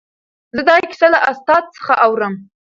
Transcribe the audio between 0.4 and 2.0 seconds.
زه دا کیسه له استاد څخه